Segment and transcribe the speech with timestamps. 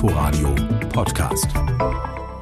[0.00, 0.54] Inforadio
[0.90, 1.48] Podcast.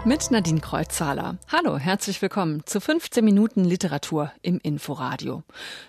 [0.05, 1.39] Mit Nadine Kreuzzahler.
[1.51, 5.43] Hallo, herzlich willkommen zu 15 Minuten Literatur im Inforadio.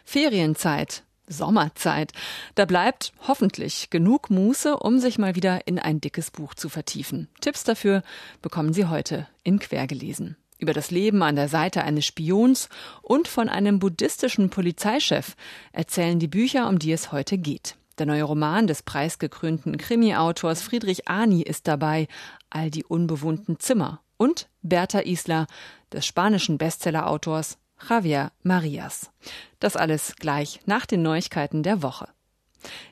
[0.06, 2.14] Ferienzeit, Sommerzeit.
[2.56, 7.28] Da bleibt hoffentlich genug Muße, um sich mal wieder in ein dickes Buch zu vertiefen.
[7.42, 8.02] Tipps dafür
[8.42, 10.38] bekommen Sie heute in Quergelesen.
[10.60, 12.70] Über das Leben an der Seite eines Spions
[13.02, 15.36] und von einem buddhistischen Polizeichef
[15.74, 17.76] erzählen die Bücher, um die es heute geht.
[17.98, 22.08] Der neue Roman des preisgekrönten Krimi-Autors Friedrich Ani ist dabei,
[22.50, 25.48] All die unbewohnten Zimmer und Berta Isla,
[25.92, 27.58] des spanischen Bestsellerautors
[27.90, 29.12] Javier Marias.
[29.60, 32.08] Das alles gleich nach den Neuigkeiten der Woche.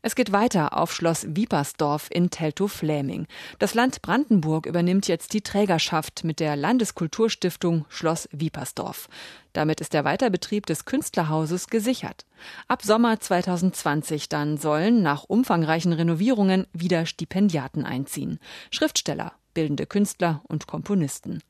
[0.01, 3.27] Es geht weiter auf Schloss Wiepersdorf in Teltow-Fläming.
[3.59, 9.09] Das Land Brandenburg übernimmt jetzt die Trägerschaft mit der Landeskulturstiftung Schloss Wiepersdorf.
[9.53, 12.25] Damit ist der Weiterbetrieb des Künstlerhauses gesichert.
[12.67, 18.39] Ab Sommer 2020 dann sollen nach umfangreichen Renovierungen wieder Stipendiaten einziehen.
[18.71, 21.41] Schriftsteller, bildende Künstler und Komponisten.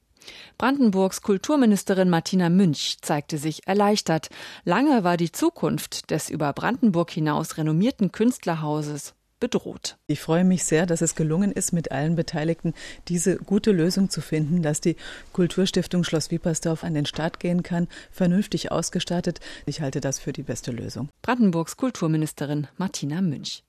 [0.57, 4.29] Brandenburgs Kulturministerin Martina Münch zeigte sich erleichtert.
[4.63, 9.97] Lange war die Zukunft des über Brandenburg hinaus renommierten Künstlerhauses bedroht.
[10.07, 12.73] Ich freue mich sehr, dass es gelungen ist, mit allen Beteiligten
[13.07, 14.95] diese gute Lösung zu finden, dass die
[15.33, 19.39] Kulturstiftung Schloss Wiepersdorf an den Start gehen kann, vernünftig ausgestattet.
[19.65, 21.09] Ich halte das für die beste Lösung.
[21.21, 23.63] Brandenburgs Kulturministerin Martina Münch.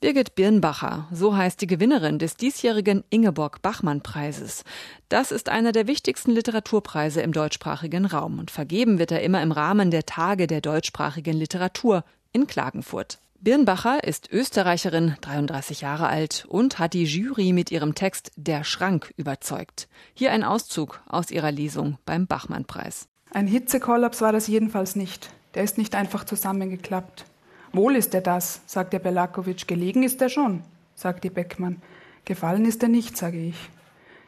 [0.00, 4.64] Birgit Birnbacher, so heißt die Gewinnerin des diesjährigen Ingeborg-Bachmann-Preises.
[5.08, 9.52] Das ist einer der wichtigsten Literaturpreise im deutschsprachigen Raum und vergeben wird er immer im
[9.52, 13.18] Rahmen der Tage der deutschsprachigen Literatur in Klagenfurt.
[13.42, 19.14] Birnbacher ist Österreicherin, 33 Jahre alt und hat die Jury mit ihrem Text Der Schrank
[19.16, 19.88] überzeugt.
[20.12, 23.08] Hier ein Auszug aus ihrer Lesung beim Bachmann-Preis.
[23.30, 25.30] Ein Hitzekollaps war das jedenfalls nicht.
[25.54, 27.24] Der ist nicht einfach zusammengeklappt.
[27.72, 29.66] Wohl ist er das, sagt der Belakowitsch.
[29.66, 30.62] Gelegen ist er schon,
[30.94, 31.80] sagt die Beckmann.
[32.24, 33.70] Gefallen ist er nicht, sage ich.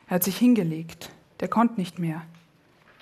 [0.09, 1.11] Er hat sich hingelegt.
[1.41, 2.23] Der konnte nicht mehr.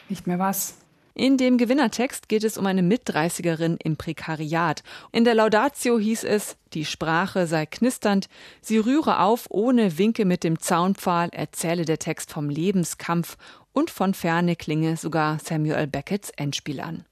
[0.09, 0.77] Nicht mehr was?
[1.15, 4.83] In dem Gewinnertext geht es um eine Mitdreißigerin im Prekariat.
[5.13, 8.29] In der Laudatio hieß es, die Sprache sei knisternd,
[8.63, 13.37] sie rühre auf ohne Winke mit dem Zaunpfahl, erzähle der Text vom Lebenskampf
[13.73, 17.05] und von ferne klinge sogar Samuel Becketts Endspiel an.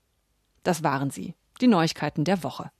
[0.62, 2.70] Das waren sie, die Neuigkeiten der Woche.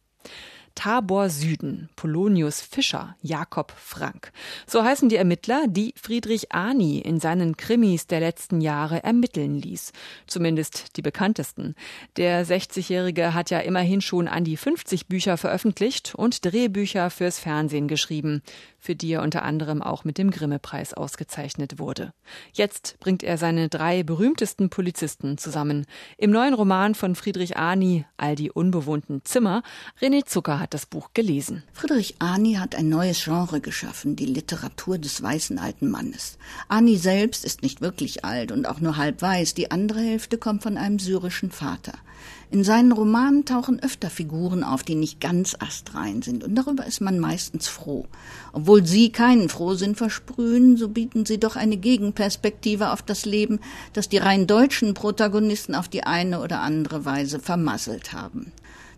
[0.78, 4.30] Tabor Süden, Polonius Fischer, Jakob Frank.
[4.64, 9.92] So heißen die Ermittler, die Friedrich Ani in seinen Krimis der letzten Jahre ermitteln ließ.
[10.28, 11.74] Zumindest die bekanntesten.
[12.16, 17.88] Der 60-Jährige hat ja immerhin schon an die 50 Bücher veröffentlicht und Drehbücher fürs Fernsehen
[17.88, 18.42] geschrieben,
[18.88, 22.14] für die er unter anderem auch mit dem Grimme-Preis ausgezeichnet wurde.
[22.54, 25.84] Jetzt bringt er seine drei berühmtesten Polizisten zusammen.
[26.16, 29.62] Im neuen Roman von Friedrich Ani, All die unbewohnten Zimmer,
[30.00, 31.64] René Zucker hat das Buch gelesen.
[31.74, 36.38] Friedrich Ani hat ein neues Genre geschaffen, die Literatur des weißen alten Mannes.
[36.68, 40.62] Ani selbst ist nicht wirklich alt und auch nur halb weiß, die andere Hälfte kommt
[40.62, 41.92] von einem syrischen Vater.
[42.50, 47.02] In seinen Romanen tauchen öfter Figuren auf, die nicht ganz astrein sind, und darüber ist
[47.02, 48.06] man meistens froh.
[48.54, 53.60] Obwohl sie keinen Frohsinn versprühen, so bieten sie doch eine Gegenperspektive auf das Leben,
[53.92, 58.52] das die rein deutschen Protagonisten auf die eine oder andere Weise vermasselt haben.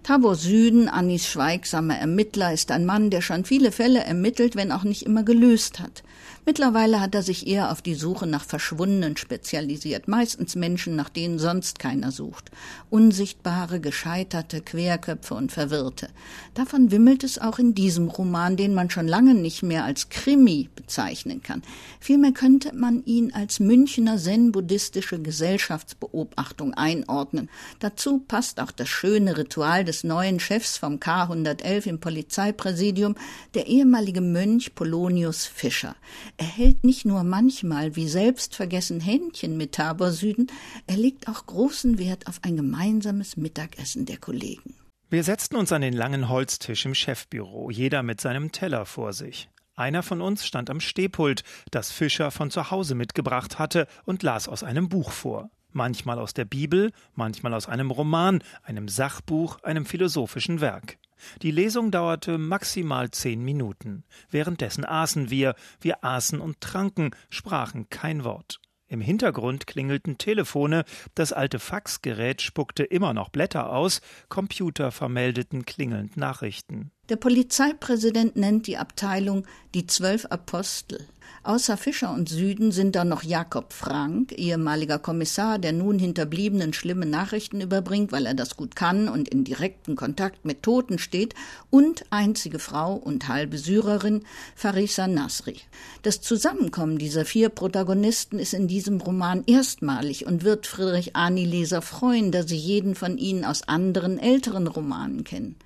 [0.05, 4.85] Tabor Süden, Annis schweigsamer Ermittler, ist ein Mann, der schon viele Fälle ermittelt, wenn auch
[4.85, 6.05] nicht immer gelöst hat.
[6.47, 11.39] Mittlerweile hat er sich eher auf die Suche nach Verschwundenen spezialisiert, meistens Menschen, nach denen
[11.39, 12.51] sonst keiner sucht.
[12.89, 16.09] Unsichtbare, gescheiterte, Querköpfe und Verwirrte.
[16.55, 20.71] Davon wimmelt es auch in diesem Roman, den man schon lange nicht mehr als Krimi
[20.75, 21.63] bezeichnen kann.
[22.01, 27.51] Vielmehr könnte man ihn als Münchner zen-buddhistische Gesellschaftsbeobachtung einordnen.
[27.81, 33.15] Dazu passt auch das schöne Ritual des neuen Chefs vom K111 im Polizeipräsidium,
[33.53, 35.97] der ehemalige Mönch Polonius Fischer.
[36.41, 40.47] Er hält nicht nur manchmal wie selbstvergessen Händchen mit Tabor Süden,
[40.87, 44.75] er legt auch großen Wert auf ein gemeinsames Mittagessen der Kollegen.
[45.11, 49.51] Wir setzten uns an den langen Holztisch im Chefbüro, jeder mit seinem Teller vor sich.
[49.77, 54.49] Einer von uns stand am Stehpult, das Fischer von zu Hause mitgebracht hatte, und las
[54.49, 55.51] aus einem Buch vor.
[55.73, 60.97] Manchmal aus der Bibel, manchmal aus einem Roman, einem Sachbuch, einem philosophischen Werk.
[61.43, 64.05] Die Lesung dauerte maximal zehn Minuten.
[64.31, 68.61] Währenddessen aßen wir, wir aßen und tranken, sprachen kein Wort.
[68.91, 70.85] Im Hintergrund klingelten Telefone,
[71.15, 76.91] das alte Faxgerät spuckte immer noch Blätter aus, Computer vermeldeten klingelnd Nachrichten.
[77.11, 81.09] Der Polizeipräsident nennt die Abteilung die Zwölf Apostel.
[81.43, 87.07] Außer Fischer und Süden sind da noch Jakob Frank, ehemaliger Kommissar, der nun Hinterbliebenen schlimme
[87.07, 91.35] Nachrichten überbringt, weil er das gut kann und in direkten Kontakt mit Toten steht,
[91.69, 94.23] und einzige Frau und halbe Syrerin
[94.55, 95.57] Farisa Nasri.
[96.03, 101.83] Das Zusammenkommen dieser vier Protagonisten ist in diesem Roman erstmalig und wird Friedrich Ani Leser
[101.83, 105.57] freuen, da sie jeden von ihnen aus anderen älteren Romanen kennen.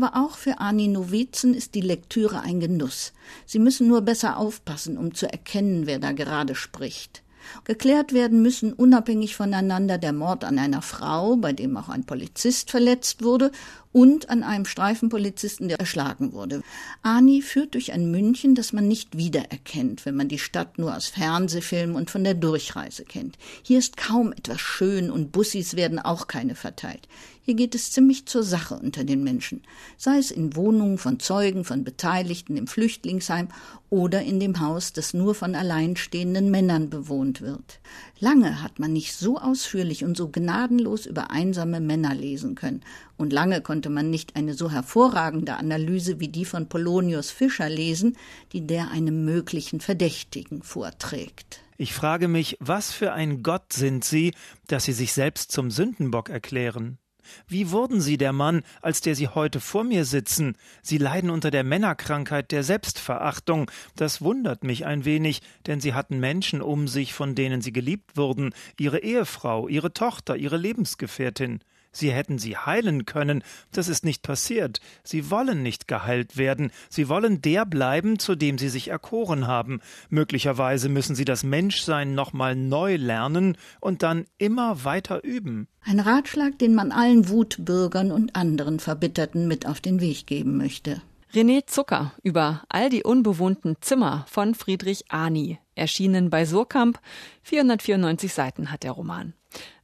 [0.00, 3.12] Aber auch für Ani Novizen ist die Lektüre ein Genuss.
[3.46, 7.24] Sie müssen nur besser aufpassen, um zu erkennen, wer da gerade spricht.
[7.64, 12.70] Geklärt werden müssen unabhängig voneinander der Mord an einer Frau, bei dem auch ein Polizist
[12.70, 13.50] verletzt wurde,
[13.90, 16.62] und an einem Streifenpolizisten, der erschlagen wurde.
[17.02, 21.08] Ani führt durch ein München, das man nicht wiedererkennt, wenn man die Stadt nur aus
[21.08, 23.36] Fernsehfilmen und von der Durchreise kennt.
[23.62, 27.08] Hier ist kaum etwas schön und Bussis werden auch keine verteilt.
[27.48, 29.62] Hier geht es ziemlich zur Sache unter den Menschen,
[29.96, 33.48] sei es in Wohnungen von Zeugen, von Beteiligten im Flüchtlingsheim
[33.88, 37.80] oder in dem Haus, das nur von alleinstehenden Männern bewohnt wird.
[38.20, 42.82] Lange hat man nicht so ausführlich und so gnadenlos über einsame Männer lesen können,
[43.16, 48.18] und lange konnte man nicht eine so hervorragende Analyse wie die von Polonius Fischer lesen,
[48.52, 51.60] die der einem möglichen Verdächtigen vorträgt.
[51.78, 54.34] Ich frage mich, was für ein Gott sind Sie,
[54.66, 56.98] dass Sie sich selbst zum Sündenbock erklären?
[57.46, 60.56] Wie wurden Sie der Mann, als der Sie heute vor mir sitzen?
[60.82, 63.70] Sie leiden unter der Männerkrankheit der Selbstverachtung.
[63.96, 68.16] Das wundert mich ein wenig, denn Sie hatten Menschen um sich, von denen Sie geliebt
[68.16, 71.60] wurden, Ihre Ehefrau, Ihre Tochter, Ihre Lebensgefährtin.
[71.98, 73.42] Sie hätten sie heilen können,
[73.72, 74.80] das ist nicht passiert.
[75.02, 79.80] Sie wollen nicht geheilt werden, sie wollen der bleiben, zu dem sie sich erkoren haben.
[80.08, 85.66] Möglicherweise müssen sie das Menschsein nochmal neu lernen und dann immer weiter üben.
[85.82, 91.02] Ein Ratschlag, den man allen Wutbürgern und anderen Verbitterten mit auf den Weg geben möchte.
[91.34, 97.00] René Zucker über all die unbewohnten Zimmer von Friedrich Ani, erschienen bei Surkamp.
[97.42, 99.34] 494 Seiten hat der Roman.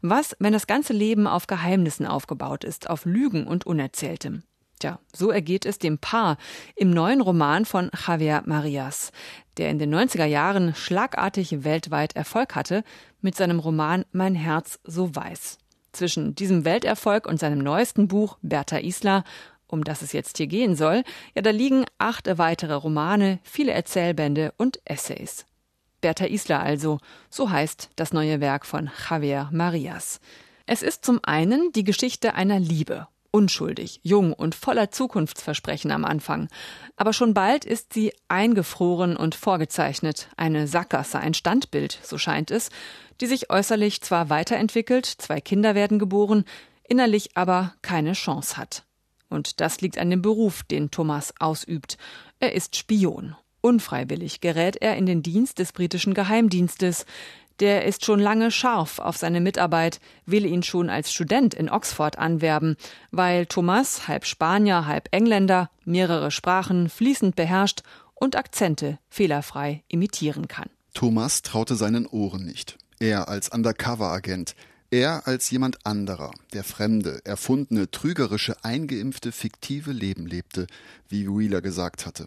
[0.01, 4.43] Was, wenn das ganze Leben auf Geheimnissen aufgebaut ist, auf Lügen und Unerzähltem?
[4.81, 6.37] Tja, so ergeht es dem Paar
[6.77, 9.13] im neuen Roman von Javier Marias,
[9.57, 12.83] der in den 90er Jahren schlagartig weltweit Erfolg hatte
[13.21, 15.59] mit seinem Roman Mein Herz so weiß.
[15.93, 19.25] Zwischen diesem Welterfolg und seinem neuesten Buch Bertha Isla
[19.75, 21.03] um das es jetzt hier gehen soll,
[21.35, 25.47] ja, da liegen acht weitere Romane, viele Erzählbände und Essays.
[26.05, 26.99] Bertha Isla also,
[27.31, 30.21] so heißt das neue Werk von Javier Marias.
[30.67, 36.49] Es ist zum einen die Geschichte einer Liebe, unschuldig, jung und voller Zukunftsversprechen am Anfang.
[36.97, 42.69] Aber schon bald ist sie eingefroren und vorgezeichnet, eine Sackgasse, ein Standbild, so scheint es,
[43.23, 46.45] die sich äußerlich zwar weiterentwickelt, zwei Kinder werden geboren,
[46.87, 48.85] innerlich aber keine Chance hat.
[49.31, 51.97] Und das liegt an dem Beruf, den Thomas ausübt.
[52.41, 53.37] Er ist Spion.
[53.65, 57.07] Unfreiwillig gerät er in den Dienst des britischen Geheimdienstes.
[57.61, 62.19] Der ist schon lange scharf auf seine Mitarbeit, will ihn schon als Student in Oxford
[62.19, 62.77] anwerben,
[63.11, 67.81] weil Thomas, halb Spanier, halb Engländer, mehrere Sprachen fließend beherrscht
[68.15, 70.69] und Akzente fehlerfrei imitieren kann.
[70.93, 72.77] Thomas traute seinen Ohren nicht.
[73.01, 74.57] Er als Undercover-Agent,
[74.91, 80.67] er als jemand anderer, der fremde, erfundene, trügerische, eingeimpfte, fiktive Leben lebte,
[81.09, 82.27] wie Wheeler gesagt hatte.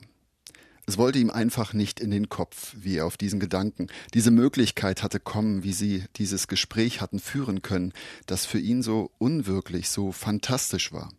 [0.89, 5.03] Es wollte ihm einfach nicht in den Kopf, wie er auf diesen Gedanken, diese Möglichkeit
[5.03, 7.91] hatte kommen, wie sie dieses Gespräch hatten führen können,
[8.25, 11.09] das für ihn so unwirklich, so fantastisch war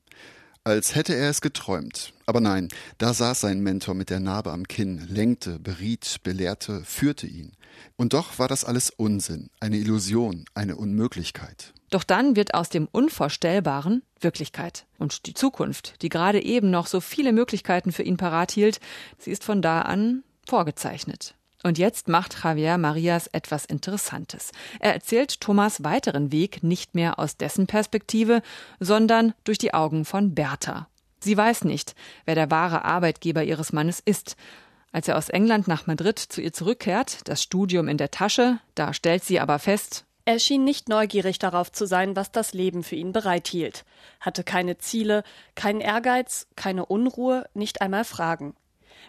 [0.69, 2.13] als hätte er es geträumt.
[2.27, 2.69] Aber nein,
[2.99, 7.53] da saß sein Mentor mit der Narbe am Kinn, lenkte, beriet, belehrte, führte ihn.
[7.97, 11.73] Und doch war das alles Unsinn, eine Illusion, eine Unmöglichkeit.
[11.91, 14.87] Doch dann wird aus dem Unvorstellbaren Wirklichkeit.
[14.99, 18.81] Und die Zukunft, die gerade eben noch so viele Möglichkeiten für ihn parat hielt,
[19.19, 21.35] sie ist von da an vorgezeichnet.
[21.63, 24.53] Und jetzt macht Javier Marias etwas Interessantes.
[24.79, 28.43] Er erzählt Thomas weiteren Weg nicht mehr aus dessen Perspektive,
[28.79, 30.89] sondern durch die Augen von Bertha.
[31.21, 34.37] Sie weiß nicht, wer der wahre Arbeitgeber ihres Mannes ist.
[34.93, 38.95] Als er aus England nach Madrid zu ihr zurückkehrt, das Studium in der Tasche, da
[38.95, 42.97] stellt sie aber fest, er schien nicht neugierig darauf zu sein, was das Leben für
[42.97, 43.87] ihn bereithielt,
[44.21, 48.55] hatte keine Ziele, keinen Ehrgeiz, keine Unruhe, nicht einmal Fragen.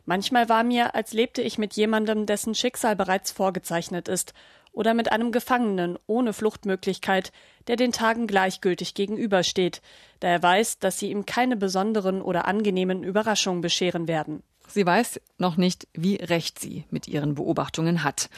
[0.06, 4.34] Manchmal war mir, als lebte ich mit jemandem, dessen Schicksal bereits vorgezeichnet ist,
[4.72, 7.34] oder mit einem Gefangenen ohne Fluchtmöglichkeit,
[7.68, 9.82] der den Tagen gleichgültig gegenübersteht,
[10.22, 14.42] da er weiß, dass sie ihm keine besonderen oder angenehmen Überraschungen bescheren werden.
[14.70, 18.30] Sie weiß noch nicht, wie recht sie mit ihren Beobachtungen hat.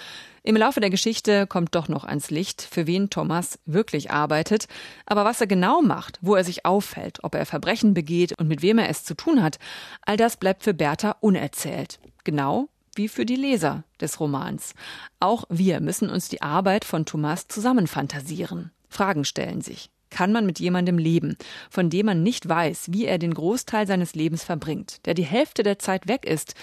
[0.43, 4.67] Im Laufe der Geschichte kommt doch noch ans Licht, für wen Thomas wirklich arbeitet.
[5.05, 8.61] Aber was er genau macht, wo er sich auffällt, ob er Verbrechen begeht und mit
[8.61, 9.59] wem er es zu tun hat,
[10.01, 11.99] all das bleibt für Bertha unerzählt.
[12.23, 14.73] Genau wie für die Leser des Romans.
[15.19, 18.71] Auch wir müssen uns die Arbeit von Thomas zusammenfantasieren.
[18.89, 19.89] Fragen stellen sich.
[20.11, 21.37] Kann man mit jemandem leben,
[21.71, 25.63] von dem man nicht weiß, wie er den Großteil seines Lebens verbringt, der die Hälfte
[25.63, 26.53] der Zeit weg ist,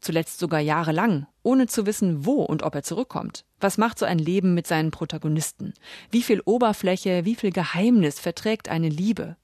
[0.00, 3.44] zuletzt sogar jahrelang, ohne zu wissen, wo und ob er zurückkommt?
[3.60, 5.74] Was macht so ein Leben mit seinen Protagonisten?
[6.10, 9.36] Wie viel Oberfläche, wie viel Geheimnis verträgt eine Liebe?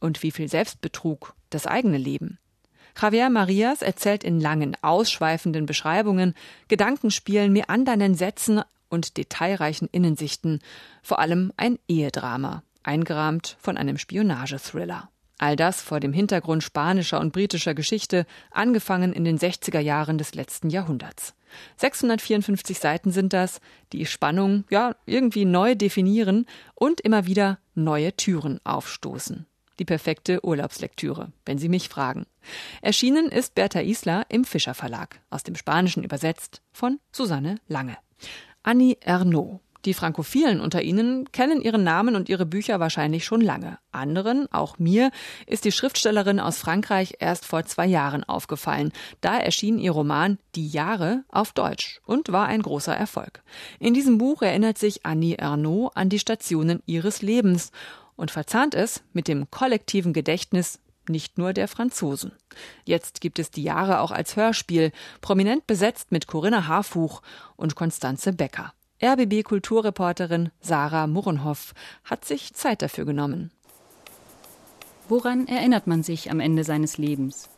[0.00, 2.38] Und wie viel Selbstbetrug das eigene Leben?
[3.00, 6.34] Javier Marias erzählt in langen, ausschweifenden Beschreibungen,
[6.68, 10.60] Gedankenspielen, meandernden Sätzen und detailreichen Innensichten,
[11.02, 15.10] vor allem ein Ehedrama, eingerahmt von einem Spionagethriller.
[15.38, 20.34] All das vor dem Hintergrund spanischer und britischer Geschichte, angefangen in den 60er Jahren des
[20.34, 21.34] letzten Jahrhunderts.
[21.76, 23.60] 654 Seiten sind das,
[23.92, 29.46] die Spannung ja irgendwie neu definieren und immer wieder neue Türen aufstoßen.
[29.78, 32.26] Die perfekte Urlaubslektüre, wenn Sie mich fragen.
[32.82, 37.96] Erschienen ist Bertha Isla im Fischer Verlag, aus dem Spanischen übersetzt von Susanne Lange.
[38.64, 43.78] Annie Ernaux die Frankophilen unter Ihnen kennen ihren Namen und ihre Bücher wahrscheinlich schon lange.
[43.90, 45.10] Anderen, auch mir,
[45.46, 48.92] ist die Schriftstellerin aus Frankreich erst vor zwei Jahren aufgefallen.
[49.22, 53.42] Da erschien ihr Roman Die Jahre auf Deutsch und war ein großer Erfolg.
[53.80, 57.72] In diesem Buch erinnert sich Annie Ernaux an die Stationen ihres Lebens
[58.14, 62.32] und verzahnt es mit dem kollektiven Gedächtnis nicht nur der Franzosen.
[62.84, 64.92] Jetzt gibt es die Jahre auch als Hörspiel,
[65.22, 67.22] prominent besetzt mit Corinna Harfuch
[67.56, 68.74] und Konstanze Becker.
[69.00, 71.72] RBB-Kulturreporterin Sarah Murrenhoff
[72.04, 73.52] hat sich Zeit dafür genommen.
[75.08, 77.48] Woran erinnert man sich am Ende seines Lebens?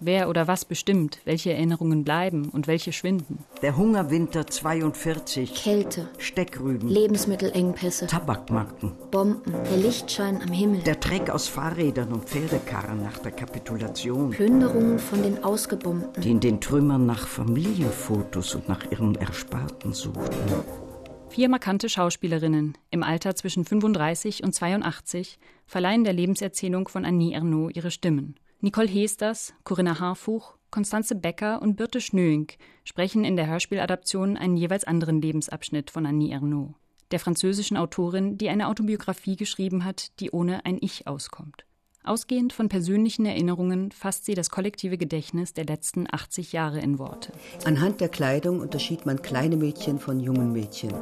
[0.00, 3.44] Wer oder was bestimmt, welche Erinnerungen bleiben und welche schwinden?
[3.62, 5.54] Der Hungerwinter 42.
[5.54, 6.08] Kälte.
[6.18, 6.88] Steckrüben.
[6.88, 8.06] Lebensmittelengpässe.
[8.06, 8.92] Tabakmarken.
[9.10, 9.52] Bomben.
[9.52, 10.82] Der Lichtschein am Himmel.
[10.82, 14.30] Der Dreck aus Fahrrädern und Pferdekarren nach der Kapitulation.
[14.30, 16.22] Plünderungen von den Ausgebombten.
[16.22, 20.87] Die in den Trümmern nach Familienfotos und nach ihren Ersparten suchten.
[21.30, 27.70] Vier markante Schauspielerinnen im Alter zwischen 35 und 82 verleihen der Lebenserzählung von Annie Ernaux
[27.74, 28.34] ihre Stimmen.
[28.60, 32.48] Nicole Hesters, Corinna Harfuch, Konstanze Becker und Birte Schnöing
[32.84, 36.74] sprechen in der Hörspieladaption einen jeweils anderen Lebensabschnitt von Annie Ernaux,
[37.12, 41.64] der französischen Autorin, die eine Autobiografie geschrieben hat, die ohne ein Ich auskommt.
[42.04, 47.32] Ausgehend von persönlichen Erinnerungen fasst sie das kollektive Gedächtnis der letzten 80 Jahre in Worte.
[47.64, 50.92] Anhand der Kleidung unterschied man kleine Mädchen von jungen Mädchen,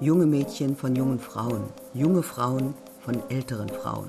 [0.00, 4.08] junge Mädchen von jungen Frauen, junge Frauen von älteren Frauen,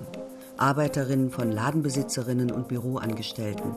[0.57, 3.75] Arbeiterinnen von Ladenbesitzerinnen und Büroangestellten.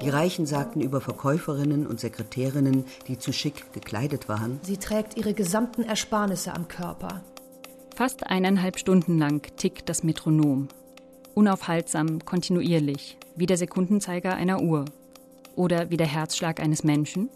[0.00, 4.58] Die Reichen sagten über Verkäuferinnen und Sekretärinnen, die zu schick gekleidet waren.
[4.62, 7.22] Sie trägt ihre gesamten Ersparnisse am Körper.
[7.94, 10.68] Fast eineinhalb Stunden lang tickt das Metronom
[11.40, 14.84] unaufhaltsam, kontinuierlich, wie der Sekundenzeiger einer Uhr
[15.56, 17.30] oder wie der Herzschlag eines Menschen?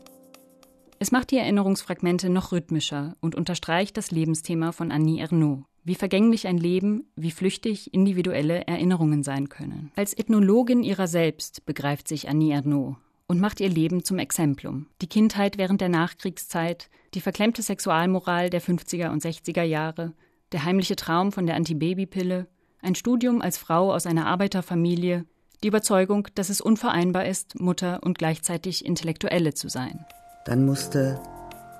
[0.99, 5.65] Es macht die Erinnerungsfragmente noch rhythmischer und unterstreicht das Lebensthema von Annie Ernaux.
[5.85, 9.91] Wie vergänglich ein Leben, wie flüchtig individuelle Erinnerungen sein können.
[9.97, 12.97] Als Ethnologin ihrer selbst begreift sich Annie Ernaux
[13.27, 14.87] und macht ihr Leben zum Exemplum.
[15.01, 20.13] Die Kindheit während der Nachkriegszeit, die verklemmte Sexualmoral der 50er und 60er Jahre,
[20.53, 22.49] der heimliche Traum von der Antibabypille,
[22.85, 25.25] ein Studium als Frau aus einer Arbeiterfamilie,
[25.63, 30.05] die Überzeugung, dass es unvereinbar ist, Mutter und gleichzeitig Intellektuelle zu sein.
[30.45, 31.19] Dann musste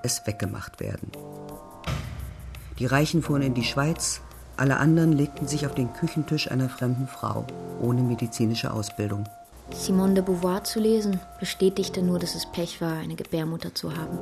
[0.03, 1.11] es weggemacht werden.
[2.79, 4.21] Die Reichen fuhren in die Schweiz,
[4.57, 7.45] alle anderen legten sich auf den Küchentisch einer fremden Frau,
[7.81, 9.25] ohne medizinische Ausbildung.
[9.71, 14.19] Simone de Beauvoir zu lesen, bestätigte nur, dass es Pech war, eine Gebärmutter zu haben.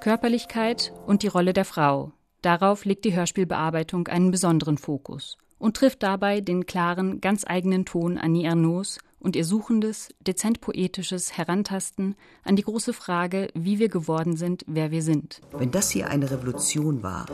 [0.00, 2.12] Körperlichkeit und die Rolle der Frau.
[2.42, 8.18] Darauf legt die Hörspielbearbeitung einen besonderen Fokus und trifft dabei den klaren, ganz eigenen Ton
[8.18, 14.36] Annie Ernaux und ihr suchendes, dezent poetisches Herantasten an die große Frage, wie wir geworden
[14.36, 15.40] sind, wer wir sind.
[15.52, 17.26] Wenn das hier eine Revolution war,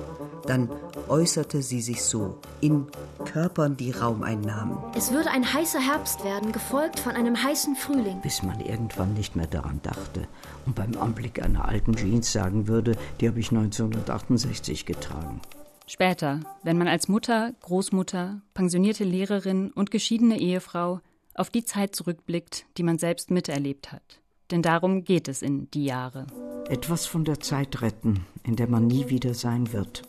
[0.46, 0.68] dann
[1.08, 2.86] äußerte sie sich so, in
[3.24, 4.76] Körpern, die Raum einnahmen.
[4.94, 8.20] Es würde ein heißer Herbst werden, gefolgt von einem heißen Frühling.
[8.20, 10.28] Bis man irgendwann nicht mehr daran dachte
[10.66, 15.40] und beim Anblick einer alten Jeans sagen würde, die habe ich 1968 getragen.
[15.88, 21.00] Später, wenn man als Mutter, Großmutter, pensionierte Lehrerin und geschiedene Ehefrau
[21.32, 24.20] auf die Zeit zurückblickt, die man selbst miterlebt hat.
[24.50, 26.26] Denn darum geht es in die Jahre.
[26.68, 30.02] Etwas von der Zeit retten, in der man nie wieder sein wird.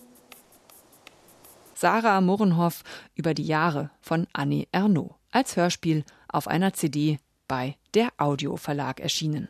[1.76, 2.84] Sarah Murrenhoff
[3.16, 9.48] über die Jahre von Annie Ernaux als Hörspiel auf einer CD bei der Audioverlag erschienen.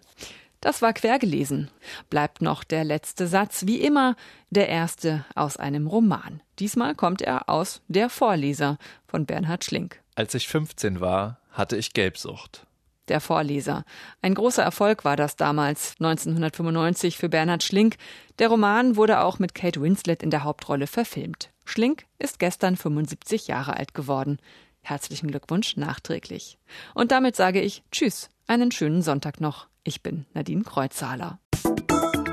[0.62, 1.70] Das war quergelesen.
[2.10, 4.16] Bleibt noch der letzte Satz, wie immer,
[4.50, 6.42] der erste aus einem Roman.
[6.60, 10.02] Diesmal kommt er aus Der Vorleser von Bernhard Schlink.
[10.16, 12.66] Als ich 15 war, hatte ich Gelbsucht.
[13.08, 13.86] Der Vorleser.
[14.22, 17.96] Ein großer Erfolg war das damals, 1995, für Bernhard Schlink.
[18.38, 21.52] Der Roman wurde auch mit Kate Winslet in der Hauptrolle verfilmt.
[21.66, 24.40] Schlink ist gestern 75 Jahre alt geworden.
[24.82, 26.58] Herzlichen Glückwunsch nachträglich.
[26.94, 29.69] Und damit sage ich Tschüss, einen schönen Sonntag noch.
[29.90, 31.40] Ich bin Nadine Kreuzhaler.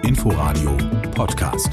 [0.03, 0.77] Inforadio
[1.13, 1.71] Podcast.